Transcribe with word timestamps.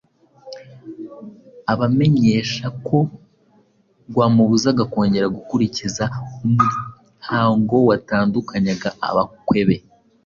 abamenyesha 1.71 2.65
ko 2.85 2.97
ryamubuzaga 4.09 4.83
kongera 4.91 5.27
gukurikiza 5.35 6.03
umuhango 6.45 7.75
watandukanyaga 7.89 8.89
abakebwe 9.07 9.77